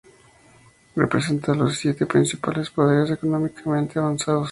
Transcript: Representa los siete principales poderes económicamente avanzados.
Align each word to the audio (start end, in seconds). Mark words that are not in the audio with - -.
Representa 0.95 1.53
los 1.53 1.77
siete 1.77 2.07
principales 2.07 2.71
poderes 2.71 3.11
económicamente 3.11 3.99
avanzados. 3.99 4.49